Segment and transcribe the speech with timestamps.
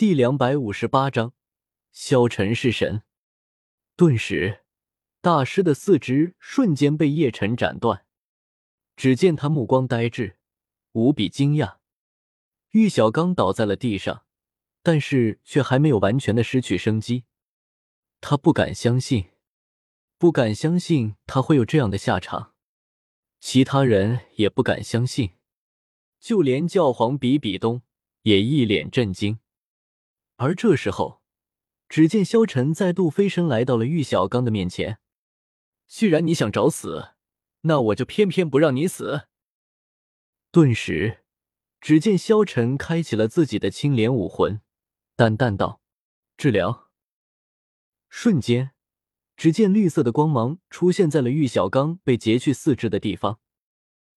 [0.00, 1.34] 第两百五十八章，
[1.92, 3.02] 萧晨是神。
[3.96, 4.64] 顿时，
[5.20, 8.06] 大师的四肢瞬间被叶晨斩断。
[8.96, 10.38] 只见他目光呆滞，
[10.92, 11.76] 无比惊讶。
[12.70, 14.24] 玉小刚倒在了地上，
[14.82, 17.24] 但是却还没有完全的失去生机。
[18.22, 19.32] 他不敢相信，
[20.16, 22.54] 不敢相信他会有这样的下场。
[23.38, 25.32] 其他人也不敢相信，
[26.18, 27.82] 就连教皇比比东
[28.22, 29.40] 也一脸震惊。
[30.40, 31.20] 而这时候，
[31.86, 34.98] 只见萧晨再度飞身来到了玉小刚的面前。
[35.86, 37.10] 既然你想找死，
[37.62, 39.26] 那我就偏偏不让你死。
[40.50, 41.24] 顿时，
[41.78, 44.62] 只见萧晨开启了自己的青莲武魂，
[45.14, 45.82] 淡淡道
[46.38, 46.88] ：“治疗。”
[48.08, 48.70] 瞬间，
[49.36, 53.40] 只见绿色的光芒出现在了玉小刚被截去四肢的地方。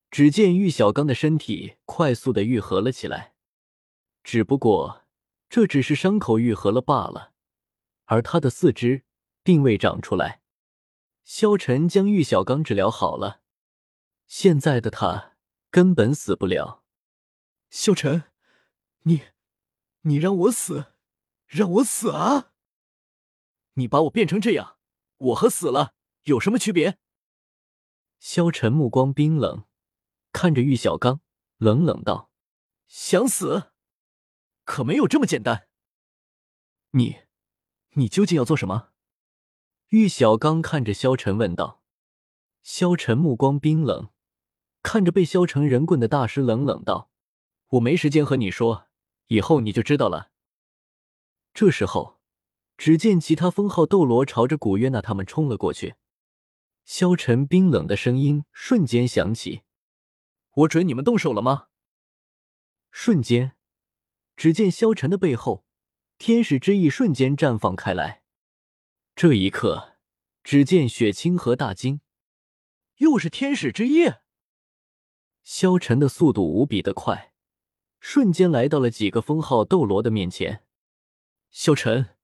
[0.10, 3.34] 只见玉小刚的身体快速的愈合了起来，
[4.24, 5.03] 只不过。
[5.54, 7.32] 这只是伤口愈合了罢了，
[8.06, 9.06] 而他的四肢
[9.44, 10.42] 并未长出来。
[11.24, 13.44] 萧晨将玉小刚治疗好了，
[14.26, 15.36] 现在的他
[15.70, 16.84] 根本死不了。
[17.70, 18.24] 萧晨，
[19.04, 19.26] 你，
[20.02, 20.96] 你让我死，
[21.46, 22.54] 让我死啊！
[23.74, 24.80] 你把我变成这样，
[25.18, 26.98] 我和死了有什么区别？
[28.18, 29.66] 萧晨目光冰冷，
[30.32, 31.22] 看着玉小刚，
[31.58, 32.32] 冷冷道
[32.90, 33.70] ：“想死？”
[34.66, 35.68] 可没有这么简单。
[36.92, 37.22] 你，
[37.92, 38.90] 你究竟要做什么？
[39.90, 41.82] 玉小刚看着萧晨问道。
[42.62, 44.10] 萧晨目光冰冷，
[44.82, 47.10] 看着被削成人棍的大师，冷冷道
[47.72, 48.88] ：“我没时间和你说，
[49.28, 50.32] 以后你就知道了。”
[51.54, 52.22] 这时候，
[52.78, 55.96] 只见其他封号斗罗朝着古约娜他们冲了过去。
[56.86, 59.64] 萧晨冰冷的声音瞬间响起
[60.56, 61.68] ：“我准你们动手了吗？”
[62.92, 63.56] 瞬间。
[64.36, 65.66] 只见萧晨的背后，
[66.18, 68.24] 天使之翼瞬间绽放开来。
[69.16, 69.98] 这一刻，
[70.44, 72.02] 只见雪清河大惊，
[72.98, 74.14] 又是天使之翼。
[75.44, 77.34] 萧晨的速度无比的快，
[78.00, 80.64] 瞬间来到了几个封号斗罗的面前。
[81.52, 82.16] 萧晨，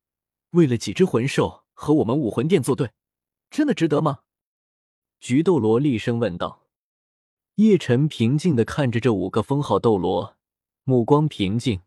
[0.52, 2.92] 为了几只魂兽和我们武魂殿作对，
[3.52, 4.22] 真的值得吗？
[5.20, 6.66] 菊斗罗厉声问道。
[7.56, 10.38] 叶晨平静的看着这五个封号斗罗，
[10.86, 11.82] 目光平静。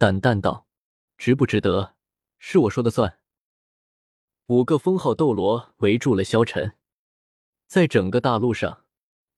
[0.00, 0.66] 淡淡道
[1.18, 1.94] ：“值不值得，
[2.38, 3.18] 是我说的算。”
[4.48, 6.74] 五个封号斗罗围住了萧晨。
[7.66, 8.86] 在整个大陆上，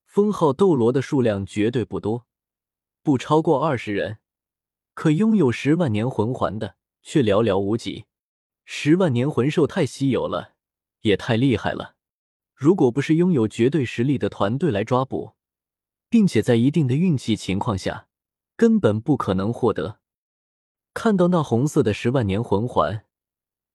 [0.06, 2.28] 封号斗罗的数量绝对不多，
[3.02, 4.18] 不超过二十人。
[4.94, 8.04] 可拥有十万年魂环的却寥寥无几。
[8.64, 10.54] 十万年魂兽太稀有了，
[11.00, 11.96] 也太厉害了。
[12.54, 15.32] 如果不是拥有绝对实力的团队来抓捕，
[16.08, 18.06] 并且在一定的运气情况下，
[18.56, 19.98] 根本不可能获得。
[20.94, 23.06] 看到那红色的十万年魂环，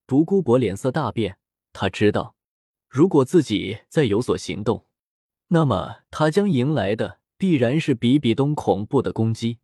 [0.06, 1.40] 独孤博脸色大变。
[1.74, 2.36] 他知道，
[2.88, 4.86] 如果自己再有所行动，
[5.48, 9.60] 那么他将迎来的必然是比比东恐怖的攻击。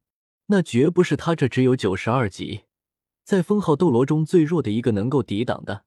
[0.47, 2.63] 那绝不是他这只有九十二级，
[3.23, 5.85] 在封号斗罗中最弱的一个能够抵挡的。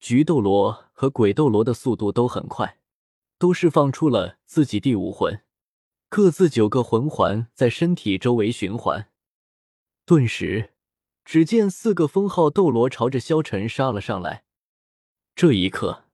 [0.00, 2.78] 菊斗罗和鬼斗罗的速度都很快，
[3.38, 5.42] 都释放出了自己第五魂，
[6.10, 9.10] 各自九个魂环在身体周围循环，
[10.04, 10.73] 顿时。
[11.24, 14.44] 只见四个封号斗罗朝着萧晨杀了上来。
[15.34, 16.04] 这一刻，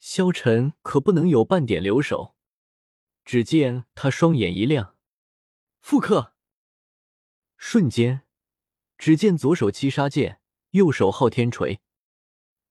[0.00, 2.34] 萧晨可不能有半点留手。
[3.24, 4.96] 只见他双眼一亮，
[5.80, 6.34] 复刻。
[7.56, 8.22] 瞬间，
[8.98, 10.40] 只见左手七杀剑，
[10.72, 11.80] 右手昊天锤，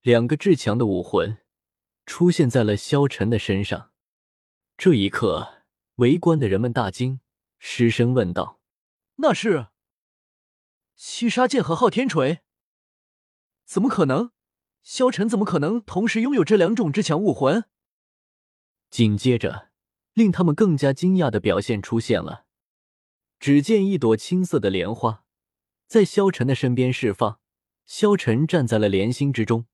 [0.01, 1.39] 两个至强的武魂
[2.05, 3.91] 出现在了萧晨的身上。
[4.77, 5.63] 这一刻，
[5.95, 7.21] 围观的人们大惊，
[7.57, 8.59] 失声问道
[9.17, 9.69] ：“那是？”
[10.95, 12.41] 七杀剑和昊天锤，
[13.65, 14.31] 怎么可能？
[14.81, 17.63] 萧晨怎么可能同时拥有这两种至强武魂？
[18.89, 19.69] 紧接着，
[20.13, 22.45] 令他们更加惊讶的表现出现了。
[23.39, 25.25] 只见一朵青色的莲花
[25.87, 27.39] 在萧晨的身边释放，
[27.85, 29.65] 萧晨站在了莲心之中。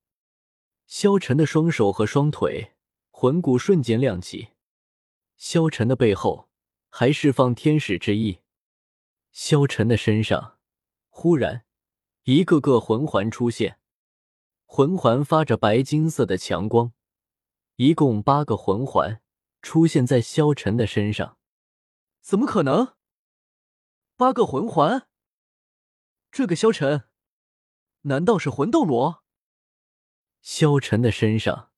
[0.88, 2.74] 萧晨的双手和双腿
[3.10, 4.50] 魂骨瞬间亮起，
[5.38, 6.50] 萧晨的背后
[6.90, 8.40] 还释放天使之翼，
[9.32, 10.59] 萧晨的身上。
[11.21, 11.66] 忽然，
[12.24, 13.77] 一个个魂环出现，
[14.66, 16.94] 魂环发着白金色的强光，
[17.75, 19.21] 一共八个魂环
[19.62, 21.38] 出现在萧晨的身上。
[22.21, 22.95] 怎么可能？
[24.16, 25.10] 八个魂环？
[26.31, 27.10] 这个萧晨，
[28.04, 29.25] 难道是魂斗罗？
[30.42, 31.74] 萧晨的身上，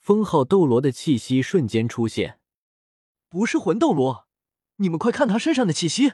[0.00, 2.38] 封号斗罗的气息瞬间出现。
[3.30, 4.28] 不是魂斗罗，
[4.76, 6.12] 你们快看他身上的气息！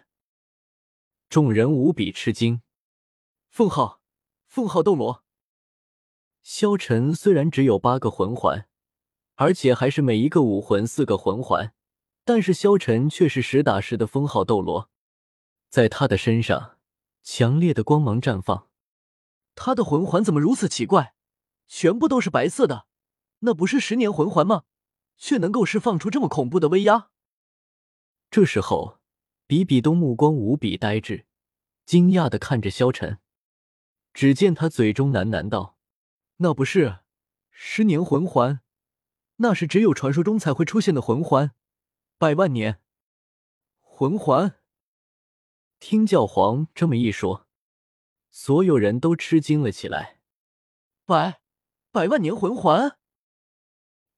[1.29, 2.63] 众人无比吃惊。
[3.51, 4.01] 封号，
[4.47, 5.25] 封号斗罗。
[6.43, 8.69] 萧晨虽然只有八个魂环，
[9.35, 11.75] 而且还是每一个武魂四个魂环，
[12.25, 14.91] 但是萧晨却是实打实的封号斗罗，
[15.69, 16.79] 在他的身上，
[17.23, 18.69] 强烈的光芒绽放。
[19.57, 21.15] 他的魂环怎么如此奇怪？
[21.67, 22.87] 全部都是白色的，
[23.41, 24.65] 那不是十年魂环吗？
[25.17, 27.11] 却能够释放出这么恐怖的威压。
[28.31, 29.01] 这时候，
[29.49, 31.27] 比比东目光无比呆滞，
[31.85, 33.19] 惊讶的看着萧晨。
[34.19, 35.79] 只见他嘴中喃喃道
[36.43, 37.03] ：“那不是
[37.53, 38.63] 十年魂环，
[39.37, 41.53] 那是只有传说中才会出现的魂环，
[42.19, 42.81] 百万年
[43.81, 44.57] 魂环。”
[45.79, 47.47] 听教皇这么一说，
[48.29, 50.19] 所有人都吃惊了起来。
[51.07, 51.41] 百
[51.93, 52.99] 百万年魂环，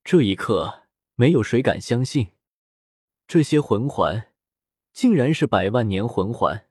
[0.03, 0.85] 这一刻，
[1.17, 2.32] 没有谁敢相信，
[3.26, 4.32] 这些魂环
[4.94, 6.70] 竟然是百万年魂环。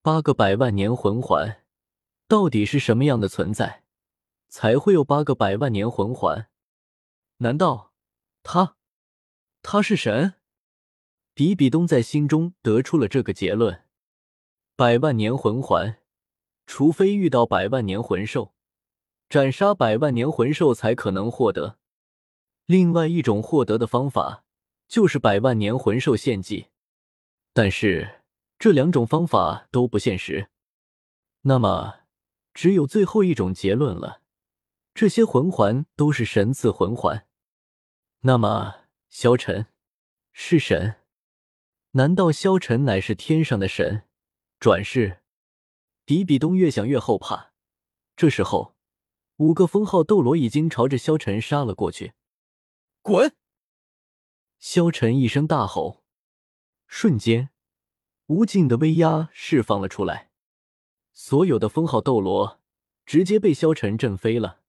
[0.00, 1.58] 八个百万年魂环。
[2.30, 3.82] 到底是什么样的存在，
[4.48, 6.48] 才会有八个百万年魂环？
[7.38, 7.92] 难道
[8.44, 8.76] 他，
[9.62, 10.34] 他是神？
[11.34, 13.82] 比比东在心中得出了这个结论：
[14.76, 15.98] 百万年魂环，
[16.68, 18.54] 除非遇到百万年魂兽，
[19.28, 21.78] 斩杀百万年魂兽才可能获得。
[22.66, 24.44] 另外一种获得的方法
[24.86, 26.68] 就是百万年魂兽献祭，
[27.52, 28.22] 但是
[28.56, 30.50] 这两种方法都不现实。
[31.40, 31.98] 那么。
[32.52, 34.22] 只有最后一种结论了，
[34.94, 37.26] 这些魂环都是神赐魂环。
[38.20, 39.66] 那么，萧晨
[40.32, 40.96] 是神？
[41.92, 44.04] 难道萧晨乃是天上的神？
[44.58, 45.22] 转世？
[46.04, 47.52] 比比东越想越后怕。
[48.16, 48.76] 这时候，
[49.36, 52.12] 五个封号斗罗已经朝着萧晨杀了过去。
[53.00, 53.34] 滚！
[54.58, 56.04] 萧晨一声大吼，
[56.86, 57.50] 瞬间，
[58.26, 60.29] 无尽的威压释放了出来。
[61.12, 62.60] 所有的封号斗罗
[63.04, 64.60] 直接被萧晨震飞了。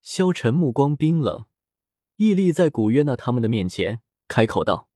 [0.00, 1.46] 萧晨目光冰冷，
[2.16, 4.88] 屹立在古约娜他们的面前，开口道：“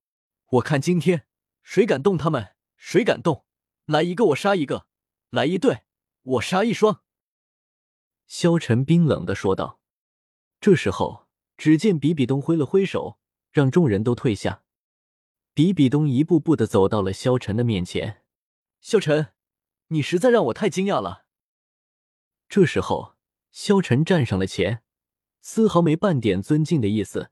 [0.52, 1.26] 我看今天
[1.62, 3.44] 谁敢动他们，谁敢动，
[3.86, 4.86] 来一个我杀一个，
[5.30, 5.84] 来一对
[6.22, 7.02] 我杀一双。”
[8.26, 9.80] 萧晨冰冷的说道。
[10.60, 13.18] 这时候，只见比比东挥了挥手，
[13.50, 14.62] 让众人都退下。
[15.54, 18.22] 比比东一步步的走到了萧晨的面前，
[18.80, 19.32] 萧晨。
[19.88, 21.24] 你实在让我太惊讶了。
[22.48, 23.16] 这时候，
[23.50, 24.82] 萧晨站上了前，
[25.40, 27.30] 丝毫没半点尊敬的意思，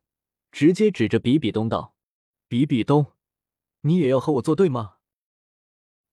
[0.51, 1.95] 直接指着比比东道
[2.49, 3.13] ：“比比东，
[3.83, 4.97] 你也要和我作对吗？”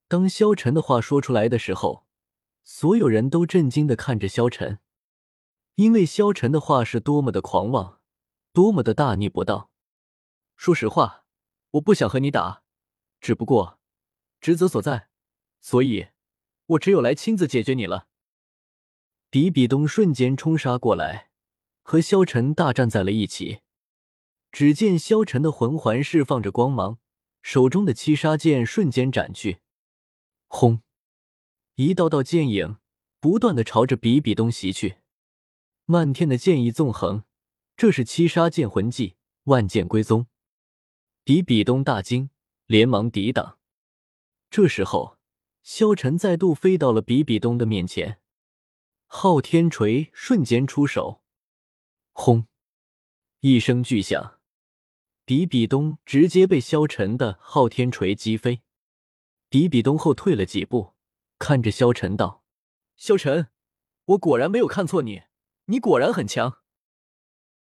[0.08, 2.06] 当萧晨的话说出来的时候，
[2.62, 4.80] 所有人都震惊的看着萧晨，
[5.76, 8.00] 因为萧晨的话是多么的狂妄，
[8.52, 9.70] 多么的大逆不道。
[10.56, 11.24] 说实话，
[11.72, 12.62] 我不想和你打，
[13.20, 13.80] 只不过
[14.40, 15.08] 职责所在，
[15.60, 16.08] 所以。
[16.66, 18.08] 我只有来亲自解决你了。
[19.28, 21.30] 比比东瞬间冲杀过来，
[21.82, 23.60] 和萧晨大战在了一起。
[24.52, 26.98] 只见萧晨的魂环释放着光芒，
[27.42, 29.58] 手中的七杀剑瞬间斩去，
[30.46, 30.80] 轰！
[31.74, 32.78] 一道道剑影
[33.18, 34.98] 不断的朝着比比东袭去，
[35.86, 37.24] 漫天的剑意纵横。
[37.76, 40.28] 这是七杀剑魂技，万剑归宗。
[41.24, 42.30] 比比东大惊，
[42.66, 43.58] 连忙抵挡。
[44.48, 45.13] 这时候。
[45.64, 48.20] 萧晨再度飞到了比比东的面前，
[49.06, 51.22] 昊天锤瞬间出手，
[52.12, 52.46] 轰！
[53.40, 54.40] 一声巨响，
[55.24, 58.60] 比比东直接被萧晨的昊天锤击飞。
[59.48, 60.92] 比比东后退了几步，
[61.38, 62.44] 看着萧晨道
[62.96, 63.48] ：“萧晨，
[64.04, 65.22] 我果然没有看错你，
[65.64, 66.58] 你果然很强。”